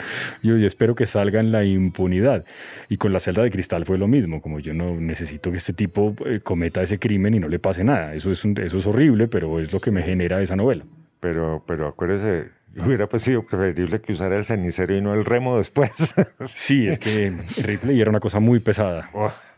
[0.41, 2.45] yo, espero que salga en la impunidad.
[2.87, 5.73] Y con la celda de cristal fue lo mismo, como yo no necesito que este
[5.73, 8.15] tipo eh, cometa ese crimen y no le pase nada.
[8.15, 10.85] Eso es, eso es horrible, pero es lo que me genera esa novela.
[11.19, 15.57] Pero, pero acuérdese, Hubiera pues sido preferible que usara el cenicero y no el remo
[15.57, 16.15] después.
[16.45, 17.31] sí, es que
[17.61, 19.09] Ripley era una cosa muy pesada.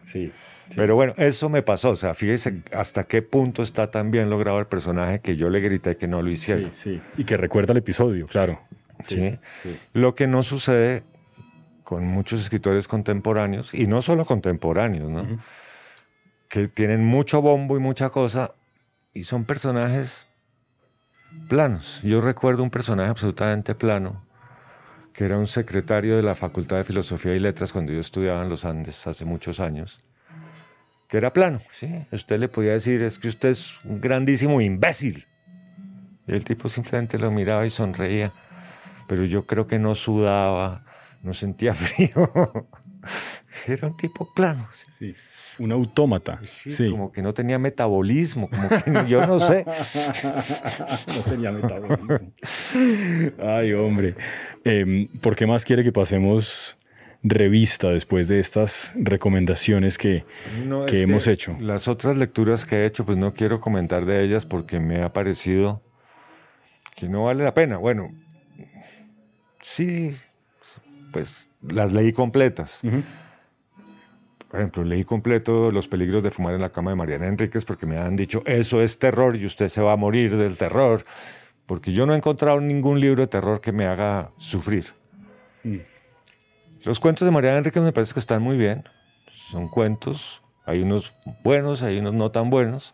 [0.06, 0.32] sí,
[0.76, 1.92] Pero bueno, eso me pasó.
[1.92, 5.60] O sea, fíjese hasta qué punto está tan bien logrado el personaje que yo le
[5.60, 6.70] grité que no lo hiciera.
[6.74, 7.02] Sí, sí.
[7.18, 8.62] Y que recuerda el episodio, claro.
[9.06, 9.38] Sí.
[9.94, 11.04] Lo que no sucede
[11.84, 15.40] con muchos escritores contemporáneos, y no solo contemporáneos, ¿no?
[16.48, 18.54] Que tienen mucho bombo y mucha cosa,
[19.14, 20.26] y son personajes
[21.48, 22.00] planos.
[22.04, 24.26] Yo recuerdo un personaje absolutamente plano,
[25.14, 28.50] que era un secretario de la Facultad de Filosofía y Letras cuando yo estudiaba en
[28.50, 30.04] los Andes hace muchos años,
[31.08, 32.06] que era plano, ¿sí?
[32.12, 35.28] Usted le podía decir, es que usted es un grandísimo imbécil.
[36.28, 38.32] Y el tipo simplemente lo miraba y sonreía,
[39.08, 40.86] pero yo creo que no sudaba,
[41.22, 42.32] no sentía frío.
[43.68, 44.68] era un tipo plano.
[44.98, 45.16] Sí.
[45.60, 46.40] Un autómata.
[46.44, 49.66] Sí, Como que no tenía metabolismo, como que yo no sé.
[51.08, 52.20] no tenía metabolismo.
[53.40, 54.16] Ay, hombre.
[54.64, 56.78] Em, ¿Por qué más quiere que pasemos
[57.22, 60.26] revista después de estas recomendaciones que,
[60.88, 61.56] que hemos hecho?
[61.60, 65.14] Las otras lecturas que he hecho, pues no quiero comentar de ellas porque me ha
[65.14, 65.82] parecido
[66.96, 67.78] que no vale la pena.
[67.78, 68.12] Bueno,
[69.62, 70.16] sí,
[71.12, 72.82] pues las leí completas.
[74.54, 77.88] Por ejemplo, leí completo Los peligros de fumar en la cama de Mariana Enríquez porque
[77.88, 81.06] me han dicho, eso es terror y usted se va a morir del terror.
[81.66, 84.94] Porque yo no he encontrado ningún libro de terror que me haga sufrir.
[85.64, 85.78] Mm.
[86.84, 88.84] Los cuentos de Mariana Enríquez me parece que están muy bien.
[89.50, 92.94] Son cuentos, hay unos buenos, hay unos no tan buenos,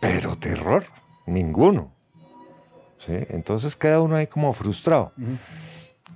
[0.00, 0.82] pero terror,
[1.26, 1.92] ninguno.
[2.98, 3.12] ¿Sí?
[3.28, 5.12] Entonces queda uno ahí como frustrado.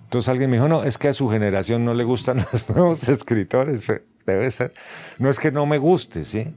[0.03, 3.09] Entonces alguien me dijo, no, es que a su generación no le gustan los nuevos
[3.09, 3.89] escritores
[4.27, 4.73] debe ser.
[5.19, 6.55] No es que no me guste, ¿sí?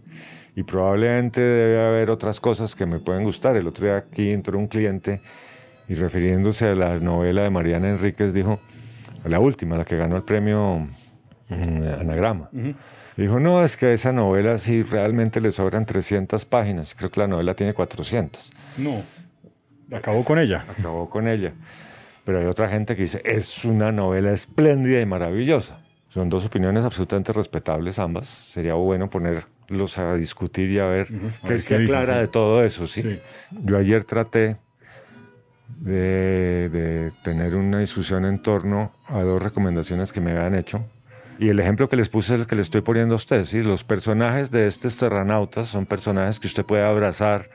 [0.56, 3.58] Y probablemente debe haber otras cosas que me pueden gustar.
[3.58, 5.22] El otro día aquí entró un cliente
[5.88, 8.60] y refiriéndose a la novela de Mariana Enríquez dijo,
[9.26, 10.88] la última, la que ganó el premio
[11.50, 12.50] mm, Anagrama.
[13.18, 16.96] Dijo, no, es que esa novela sí realmente le sobran 300 páginas.
[16.96, 18.52] Creo que la novela tiene 400.
[18.78, 19.04] No,
[19.92, 20.66] acabó con ella.
[20.68, 21.54] Acabó con ella.
[22.26, 25.80] Pero hay otra gente que dice, es una novela espléndida y maravillosa.
[26.16, 28.28] Son dos opiniones absolutamente respetables ambas.
[28.28, 31.10] Sería bueno ponerlos a discutir y a ver
[31.46, 32.88] qué se aclara de todo eso.
[32.88, 33.20] ¿sí?
[33.52, 34.56] Yo ayer traté
[35.82, 40.86] de, tener una discusión en torno a dos recomendaciones que me habían hecho.
[41.38, 43.50] Y el ejemplo que les puse es el que le estoy poniendo a ustedes.
[43.50, 43.62] ¿sí?
[43.62, 47.50] Los personajes de estos terranautas son personajes que usted puede abrazar,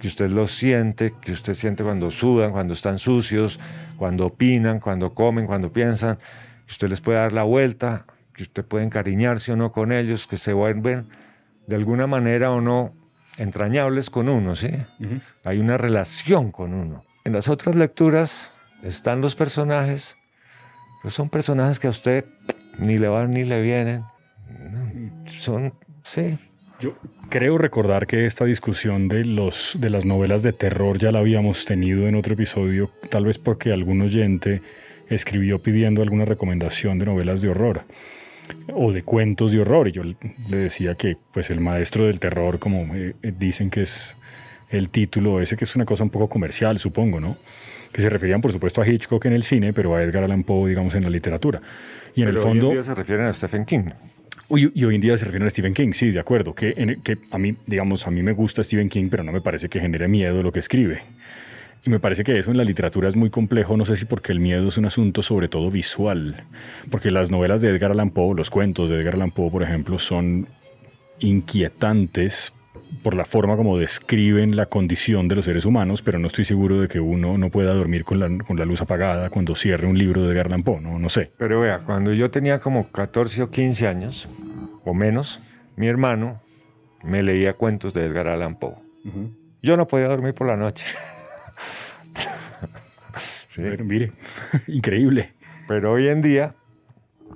[0.00, 3.60] que usted los siente, que usted siente cuando sudan, cuando están sucios,
[3.96, 6.18] cuando opinan, cuando comen, cuando piensan
[6.66, 10.26] que usted les puede dar la vuelta, que usted puede encariñarse o no con ellos,
[10.26, 11.06] que se vuelven
[11.66, 12.94] de alguna manera o no
[13.38, 14.70] entrañables con uno, ¿sí?
[15.44, 17.04] Hay una relación con uno.
[17.24, 18.50] En las otras lecturas
[18.82, 20.16] están los personajes,
[21.02, 22.24] pero son personajes que a usted
[22.78, 24.04] ni le van ni le vienen.
[25.26, 26.38] Son, sí.
[26.80, 26.96] Yo
[27.30, 31.64] creo recordar que esta discusión de, los, de las novelas de terror ya la habíamos
[31.64, 34.60] tenido en otro episodio, tal vez porque algún oyente
[35.08, 37.82] escribió pidiendo alguna recomendación de novelas de horror
[38.72, 39.88] o de cuentos de horror.
[39.88, 44.16] Y yo le decía que pues el maestro del terror, como eh, dicen que es
[44.70, 47.36] el título ese, que es una cosa un poco comercial, supongo, ¿no?
[47.92, 50.68] Que se referían, por supuesto, a Hitchcock en el cine, pero a Edgar Allan Poe,
[50.68, 51.60] digamos, en la literatura.
[52.14, 52.66] Y en el fondo...
[52.68, 53.90] Hoy en día se refieren a Stephen King.
[54.50, 56.54] Y, hoy en día se refieren a Stephen King, sí, de acuerdo.
[56.54, 59.68] Que, que a mí, digamos, a mí me gusta Stephen King, pero no me parece
[59.68, 61.02] que genere miedo lo que escribe.
[61.86, 64.32] Y me parece que eso en la literatura es muy complejo, no sé si porque
[64.32, 66.42] el miedo es un asunto sobre todo visual,
[66.90, 69.98] porque las novelas de Edgar Allan Poe, los cuentos de Edgar Allan Poe, por ejemplo,
[69.98, 70.48] son
[71.18, 72.54] inquietantes
[73.02, 76.80] por la forma como describen la condición de los seres humanos, pero no estoy seguro
[76.80, 79.98] de que uno no pueda dormir con la, con la luz apagada cuando cierre un
[79.98, 81.32] libro de Edgar Allan Poe, no, no sé.
[81.36, 84.28] Pero vea, cuando yo tenía como 14 o 15 años,
[84.84, 85.40] o menos,
[85.76, 86.40] mi hermano
[87.02, 88.76] me leía cuentos de Edgar Allan Poe.
[89.62, 90.86] Yo no podía dormir por la noche.
[93.58, 94.12] mire,
[94.66, 95.32] increíble.
[95.66, 96.54] Pero hoy en día,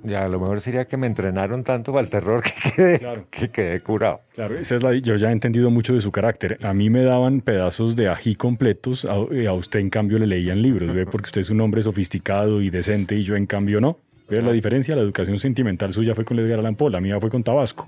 [0.03, 3.49] ya a lo mejor sería que me entrenaron tanto para el terror que quedé, que
[3.49, 4.21] quedé curado.
[4.35, 6.57] Claro, esa es la, yo ya he entendido mucho de su carácter.
[6.61, 10.61] A mí me daban pedazos de ají completos, a, a usted en cambio le leían
[10.61, 11.05] libros, ¿ve?
[11.05, 13.99] porque usted es un hombre sofisticado y decente y yo en cambio no.
[14.29, 14.95] ¿Ve la diferencia?
[14.95, 17.87] La educación sentimental suya fue con Edgar Allan Poe, la mía fue con Tabasco.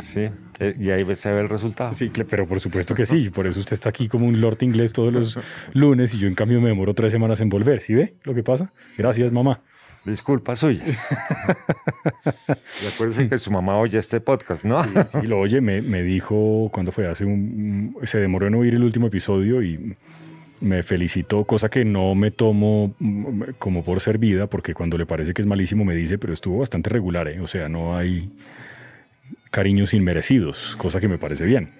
[0.00, 0.28] Sí,
[0.78, 1.92] y ahí se ve el resultado.
[1.92, 3.30] Sí, pero por supuesto que sí.
[3.30, 5.38] Por eso usted está aquí como un lord inglés todos los
[5.72, 7.82] lunes y yo en cambio me demoro tres semanas en volver.
[7.82, 8.72] ¿Sí ve lo que pasa?
[8.96, 9.60] Gracias, mamá.
[10.04, 11.06] Disculpas suyas.
[12.84, 14.82] Recuerden que su mamá oye este podcast, ¿no?
[14.82, 15.60] Sí, sí lo oye.
[15.60, 17.96] Me, me, dijo cuando fue hace un...
[18.04, 19.96] Se demoró en oír el último episodio y
[20.60, 25.34] me felicitó, cosa que no me tomo mm, como por servida, porque cuando le parece
[25.34, 27.40] que es malísimo me dice, pero estuvo bastante regular, ¿eh?
[27.40, 28.30] O sea, no hay
[29.50, 31.70] cariños inmerecidos, cosa que me parece bien,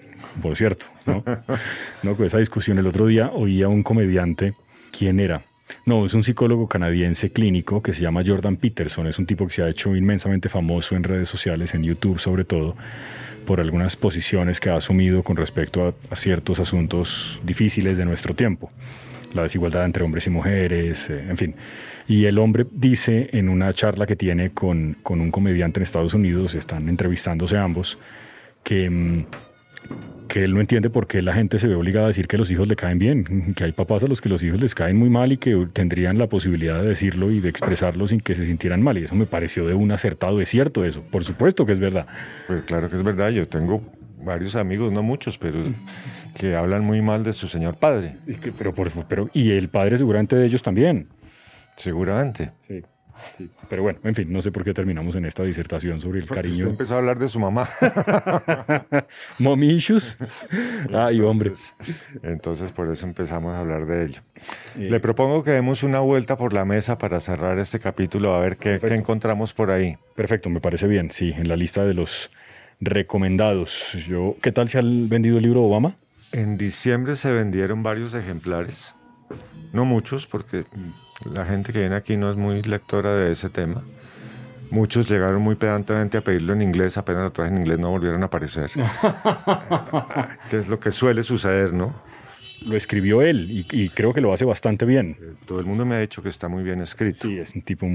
[0.41, 0.87] por cierto.
[1.05, 1.23] ¿no?
[2.03, 4.53] no, con esa discusión el otro día oía a un comediante,
[4.91, 5.43] ¿quién era?
[5.85, 9.07] No, es un psicólogo canadiense clínico que se llama Jordan Peterson.
[9.07, 12.43] Es un tipo que se ha hecho inmensamente famoso en redes sociales, en YouTube sobre
[12.43, 12.75] todo,
[13.45, 18.71] por algunas posiciones que ha asumido con respecto a, ciertos asuntos difíciles de nuestro tiempo.
[19.33, 21.55] la desigualdad entre hombres y mujeres, eh, en fin.
[22.09, 26.15] Y el hombre dice en una charla que tiene con, con un comediante en Estados
[26.15, 27.99] Unidos, están entrevistándose ambos,
[28.63, 28.89] que...
[28.89, 29.25] Mm,
[30.27, 32.51] que él no entiende por qué la gente se ve obligada a decir que los
[32.51, 35.09] hijos le caen bien, que hay papás a los que los hijos les caen muy
[35.09, 38.81] mal y que tendrían la posibilidad de decirlo y de expresarlo sin que se sintieran
[38.83, 38.97] mal.
[38.99, 42.05] Y eso me pareció de un acertado, es cierto eso, por supuesto que es verdad.
[42.45, 43.81] Pues claro que es verdad, yo tengo
[44.23, 45.63] varios amigos, no muchos, pero
[46.35, 48.17] que hablan muy mal de su señor padre.
[48.27, 48.73] Y pero,
[49.07, 51.07] pero, y el padre seguramente de ellos también.
[51.79, 52.51] Seguramente.
[52.67, 52.83] Sí.
[53.69, 56.55] Pero bueno, en fin, no sé por qué terminamos en esta disertación sobre el cariño.
[56.55, 57.69] Usted empezó a hablar de su mamá.
[59.39, 60.17] Momishus.
[60.93, 61.53] Ay, hombre.
[62.23, 64.21] Entonces, por eso empezamos a hablar de ello.
[64.77, 68.57] Le propongo que demos una vuelta por la mesa para cerrar este capítulo, a ver
[68.57, 69.97] qué, qué encontramos por ahí.
[70.15, 71.11] Perfecto, me parece bien.
[71.11, 72.31] Sí, en la lista de los
[72.79, 73.93] recomendados.
[74.07, 75.95] Yo, ¿Qué tal se ha vendido el libro Obama?
[76.31, 78.93] En diciembre se vendieron varios ejemplares.
[79.73, 80.63] No muchos, porque
[81.25, 83.83] la gente que viene aquí no es muy lectora de ese tema.
[84.71, 88.21] Muchos llegaron muy pedantemente a pedirlo en inglés, apenas lo traje en inglés no volvieron
[88.21, 88.69] a aparecer.
[90.49, 91.93] que es lo que suele suceder, ¿no?
[92.65, 95.17] Lo escribió él y, creo que lo hace bastante bien.
[95.45, 97.27] Todo el mundo me ha dicho que está muy bien escrito.
[97.27, 97.87] Sí, es un tipo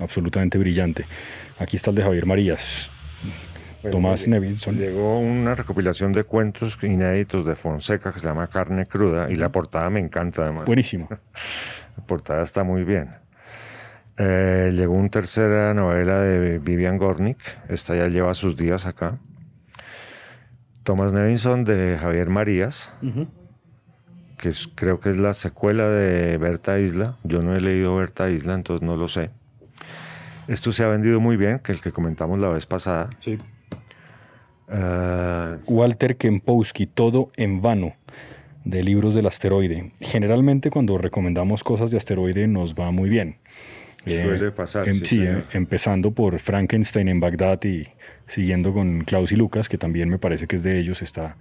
[0.00, 1.06] absolutamente brillante.
[1.58, 2.90] Aquí está el de Javier Marías.
[3.90, 4.76] Tomás Nevinson.
[4.76, 9.50] Llegó una recopilación de cuentos inéditos de Fonseca que se llama Carne Cruda y la
[9.50, 10.66] portada me encanta además.
[10.66, 11.08] Buenísimo.
[11.96, 13.10] La portada está muy bien.
[14.16, 17.38] Eh, llegó una tercera novela de Vivian Gornick.
[17.68, 19.18] Esta ya lleva sus días acá.
[20.84, 22.92] Thomas Nevinson de Javier Marías,
[24.38, 27.18] que creo que es la secuela de Berta Isla.
[27.22, 29.30] Yo no he leído Berta Isla, entonces no lo sé.
[30.48, 33.10] Esto se ha vendido muy bien, que el que comentamos la vez pasada.
[33.20, 33.38] Sí.
[34.72, 37.94] Uh, Walter Kempowski, Todo en vano
[38.64, 39.92] de libros del asteroide.
[40.00, 43.36] Generalmente cuando recomendamos cosas de asteroide nos va muy bien.
[44.06, 44.88] Suele eh, pasar.
[44.88, 47.86] Em, sí, eh, empezando por Frankenstein en Bagdad y
[48.26, 51.36] siguiendo con Klaus y Lucas, que también me parece que es de ellos, está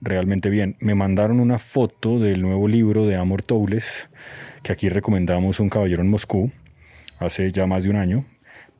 [0.00, 0.76] realmente bien.
[0.80, 4.08] Me mandaron una foto del nuevo libro de Amor Toules,
[4.62, 6.50] que aquí recomendamos Un caballero en Moscú,
[7.18, 8.24] hace ya más de un año,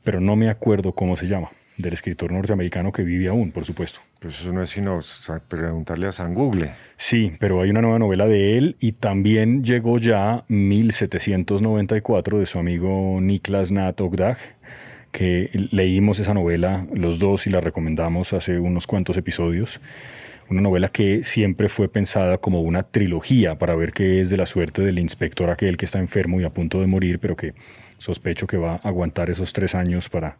[0.03, 3.99] pero no me acuerdo cómo se llama del escritor norteamericano que vive aún, por supuesto.
[4.19, 4.99] Pues eso no es sino
[5.47, 6.71] preguntarle a San Google.
[6.97, 12.57] Sí, pero hay una nueva novela de él y también llegó ya 1794 de su
[12.57, 14.37] amigo Niklas Nat Ogdag,
[15.11, 19.79] que leímos esa novela los dos y la recomendamos hace unos cuantos episodios.
[20.49, 24.45] Una novela que siempre fue pensada como una trilogía para ver qué es de la
[24.45, 27.53] suerte del inspector aquel que está enfermo y a punto de morir, pero que
[27.97, 30.37] sospecho que va a aguantar esos tres años para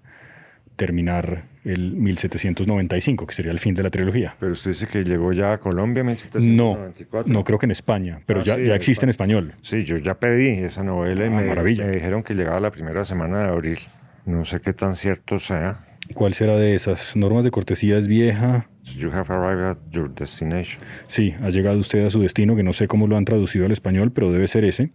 [0.77, 4.35] terminar el 1795, que sería el fin de la trilogía.
[4.39, 7.27] Pero usted dice que llegó ya a Colombia en 1794.
[7.27, 9.55] No, no creo que en España, pero ah, ya, ya existe en español.
[9.61, 13.03] Sí, yo ya pedí esa novela y ah, me, me, dijeron que llegaba la primera
[13.03, 13.79] semana de abril.
[14.25, 15.85] No sé qué tan cierto sea.
[16.13, 17.15] ¿Cuál será de esas?
[17.15, 18.67] Normas de cortesía es vieja.
[18.95, 20.81] You have arrived at your destination.
[21.07, 23.71] Sí, ha llegado usted a su destino, que no sé cómo lo han traducido al
[23.71, 24.91] español, pero debe ser ese.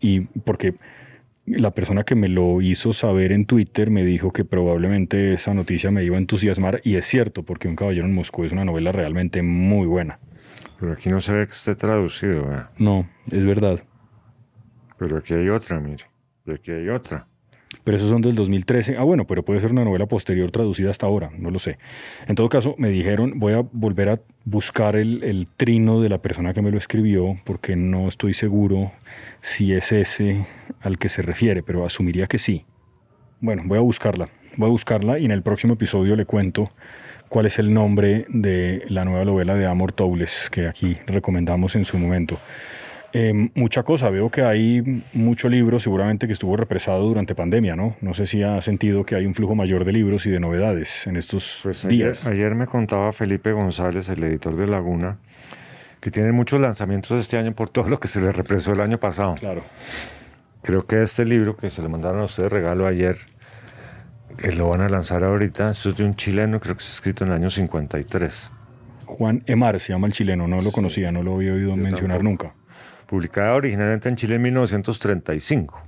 [0.00, 0.74] Y porque
[1.46, 5.90] la persona que me lo hizo saber en Twitter me dijo que probablemente esa noticia
[5.90, 8.92] me iba a entusiasmar y es cierto, porque Un caballero en Moscú es una novela
[8.92, 10.18] realmente muy buena.
[10.78, 12.52] Pero aquí no se ve que esté traducido.
[12.52, 12.64] ¿eh?
[12.78, 13.82] No, es verdad.
[14.98, 16.04] Pero aquí hay otra, mire.
[16.52, 17.26] aquí hay otra.
[17.86, 18.96] Pero esos son del 2013.
[18.96, 21.78] Ah, bueno, pero puede ser una novela posterior traducida hasta ahora, no lo sé.
[22.26, 26.18] En todo caso, me dijeron, voy a volver a buscar el, el trino de la
[26.18, 28.90] persona que me lo escribió, porque no estoy seguro
[29.40, 30.48] si es ese
[30.80, 32.64] al que se refiere, pero asumiría que sí.
[33.40, 36.72] Bueno, voy a buscarla, voy a buscarla y en el próximo episodio le cuento
[37.28, 41.84] cuál es el nombre de la nueva novela de Amor Toules que aquí recomendamos en
[41.84, 42.40] su momento.
[43.18, 47.96] Em, mucha cosa, veo que hay mucho libro, seguramente que estuvo represado durante pandemia, ¿no?
[48.02, 51.06] No sé si ha sentido que hay un flujo mayor de libros y de novedades
[51.06, 52.26] en estos pues días.
[52.26, 55.16] Ayer, me contaba Felipe González, el editor de Laguna,
[56.02, 59.00] que tiene muchos lanzamientos este año por todo lo que se le represó el año
[59.00, 59.36] pasado.
[59.36, 59.64] Claro.
[60.60, 63.16] Creo que este libro que se le mandaron a ustedes regalo ayer,
[64.36, 67.24] que lo van a lanzar ahorita, esto es de un chileno, creo que es escrito
[67.24, 68.50] en el año 53.
[69.06, 72.52] Juan Emar se llama el chileno, no lo conocía, no lo había oído mencionar nunca.
[73.06, 75.82] Publicada originalmente en Chile en 1935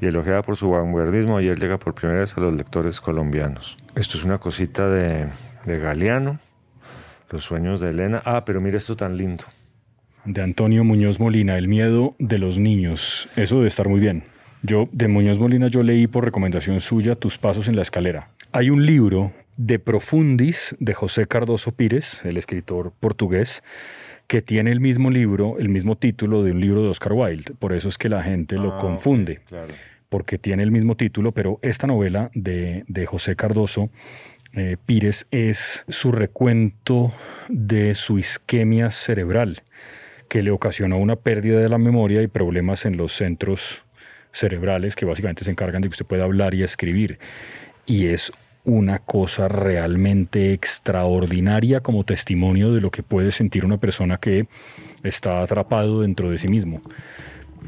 [0.00, 3.76] y elogiada por su vanguardismo, ayer llega por primera vez a los lectores colombianos.
[3.96, 5.26] Esto es una cosita de,
[5.64, 6.38] de Galeano,
[7.30, 8.22] Los sueños de Elena.
[8.24, 9.44] Ah, pero mire esto tan lindo
[10.24, 13.28] de Antonio Muñoz Molina, El miedo de los niños.
[13.36, 14.24] Eso debe estar muy bien.
[14.62, 18.28] Yo, de Muñoz Molina, yo leí por recomendación suya Tus pasos en la escalera.
[18.52, 23.62] Hay un libro de Profundis de José Cardoso Pires, el escritor portugués,
[24.30, 27.52] que tiene el mismo libro, el mismo título de un libro de Oscar Wilde.
[27.58, 29.74] Por eso es que la gente lo Ah, confunde, Claro.
[30.08, 33.90] porque tiene el mismo título, pero esta novela de, de José Cardoso
[34.52, 37.12] eh, Pires es su recuento
[37.48, 39.62] de su isquemia cerebral,
[40.28, 43.82] que le ocasionó una pérdida de la memoria y problemas en los centros
[44.30, 47.18] cerebrales que básicamente se encargan de que usted pueda hablar y escribir.
[47.84, 48.30] Y es
[48.64, 54.46] una cosa realmente extraordinaria como testimonio de lo que puede sentir una persona que
[55.02, 56.82] está atrapado dentro de sí mismo.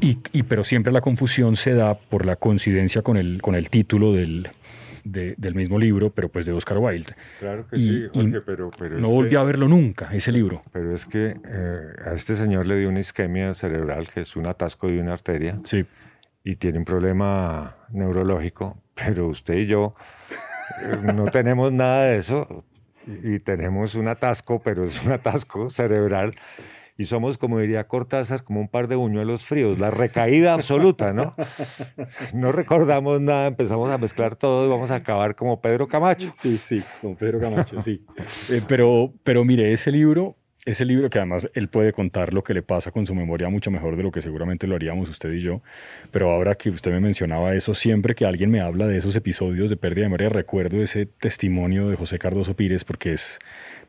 [0.01, 3.69] Y, y- pero siempre la confusión se da por la coincidencia con el, con el
[3.69, 4.49] título del,
[5.03, 7.13] de- del mismo libro, pero pues de Oscar Wilde.
[7.39, 10.61] Claro que Y- sí, Jorge, pero, pero No volví que- a verlo nunca, ese libro.
[10.71, 14.45] Pero es que eh, a este señor le dio una isquemia cerebral, que es un
[14.47, 15.85] atasco de una arteria, Sí.
[16.43, 19.95] y tiene un problema neurológico, pero usted y yo
[21.13, 22.63] no tenemos nada de eso,
[23.05, 26.35] y, tenemos un atasco, pero es un atasco cerebral,
[26.97, 31.35] y somos, como diría Cortázar, como un par de buñuelos fríos, la recaída absoluta, ¿no?
[32.33, 36.31] No recordamos nada, empezamos a mezclar todo y vamos a acabar como Pedro Camacho.
[36.35, 38.05] Sí, sí, con Pedro Camacho, sí.
[38.49, 42.53] Eh, pero, pero mire, ese libro, ese libro que además él puede contar lo que
[42.53, 45.41] le pasa con su memoria mucho mejor de lo que seguramente lo haríamos usted y
[45.41, 45.61] yo.
[46.11, 49.69] Pero ahora que usted me mencionaba eso, siempre que alguien me habla de esos episodios
[49.69, 53.39] de pérdida de memoria, recuerdo ese testimonio de José Cardoso Pires porque es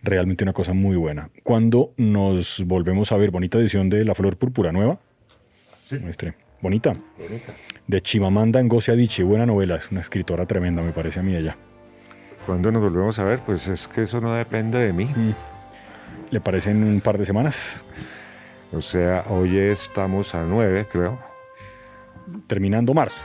[0.02, 1.30] realmente una cosa muy buena.
[1.42, 4.98] Cuando nos volvemos a ver, bonita edición de La Flor Púrpura Nueva.
[5.84, 5.98] Sí.
[5.98, 6.34] Muestre.
[6.60, 6.94] Bonita.
[7.86, 11.58] De Chimamanda Ngozi Adichie, buena novela, es una escritora tremenda, me parece a mí ella.
[12.46, 15.06] Cuando nos volvemos a ver, pues es que eso no depende de mí.
[16.34, 17.80] ¿Le parece en un par de semanas?
[18.72, 21.16] O sea, hoy estamos a 9, creo.
[22.48, 23.20] Terminando marzo.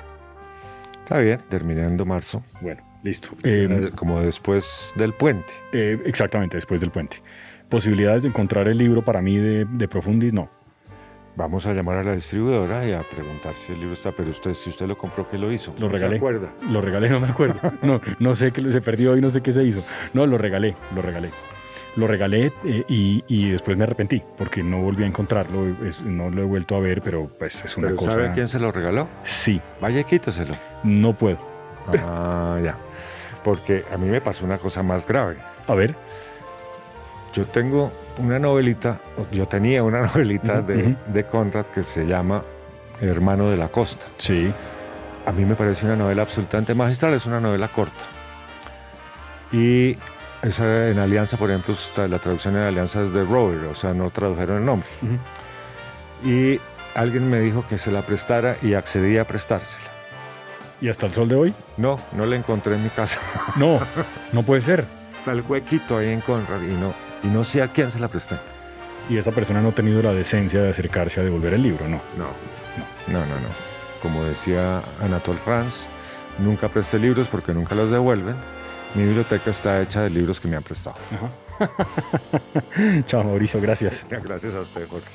[1.04, 2.44] Está bien, terminando marzo.
[2.62, 3.30] Bueno, listo.
[3.44, 5.52] Eh, Eh, como después del puente.
[5.74, 7.18] eh, exactamente, después del puente.
[7.68, 10.32] ¿Posibilidades de encontrar el libro para mí de, de Profundis?
[10.32, 10.48] No.
[11.36, 14.12] Vamos a llamar a la distribuidora y a preguntar si el libro está.
[14.12, 15.74] Pero usted, si usted lo compró, ¿qué lo hizo?
[15.80, 16.12] Lo ¿No regalé.
[16.12, 16.50] ¿Se acuerda?
[16.70, 17.60] Lo regalé, no me acuerdo.
[17.82, 19.84] No, no sé qué se perdió y no sé qué se hizo.
[20.14, 21.30] No, lo regalé, lo regalé.
[22.00, 25.68] Lo regalé eh, y, y después me arrepentí porque no volví a encontrarlo.
[25.86, 28.12] es- no lo he vuelto a ver, pero pues es una ¿Pero cosa.
[28.14, 29.08] sabe quién se lo regaló?
[29.24, 30.56] Sí, Vaya, quíteselo.
[30.84, 31.38] no puedo.
[32.04, 32.78] Ah, ya.
[33.44, 35.38] Porque a mí me pasó una cosa más grave.
[35.68, 35.96] A ver.
[37.34, 39.00] Yo tengo una novelita,
[39.32, 42.44] yo tenía una novelita de, de Conrad que se llama
[43.02, 44.06] Hermano de la Costa.
[44.18, 44.52] Sí.
[45.26, 48.04] A mí me parece una novela absolutamente magistral, es una novela corta.
[49.52, 49.96] Y
[50.42, 51.76] esa en Alianza, por ejemplo,
[52.08, 54.88] la traducción en Alianza es de Rover, o sea, no tradujeron el nombre.
[56.24, 56.60] Y
[56.96, 59.90] alguien me dijo que se la prestara y accedí a prestársela.
[60.82, 61.54] ¿Y hasta el sol de hoy?
[61.78, 63.20] No, no la encontré en mi casa.
[63.58, 63.80] No,
[64.32, 64.86] no puede ser.
[65.18, 68.08] Está el huequito ahí en Conrad y no, y no sé a quién se la
[68.08, 68.36] presté.
[69.10, 72.00] Y esa persona no ha tenido la decencia de acercarse a devolver el libro, no.
[72.18, 72.28] No,
[73.08, 73.50] no, no, no.
[74.02, 75.88] Como decía Anatole France,
[76.38, 78.36] nunca presté libros porque nunca los devuelven.
[78.96, 80.98] Mi biblioteca está hecha de libros que me han prestado.
[83.06, 84.08] Chao, Mauricio, gracias.
[84.10, 85.10] Gracias a usted, Jorge.